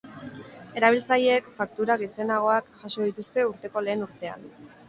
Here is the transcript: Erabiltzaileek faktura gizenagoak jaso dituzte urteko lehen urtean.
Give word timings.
Erabiltzaileek 0.79 1.51
faktura 1.59 1.99
gizenagoak 2.03 2.75
jaso 2.85 3.07
dituzte 3.11 3.47
urteko 3.53 3.89
lehen 3.91 4.05
urtean. 4.09 4.53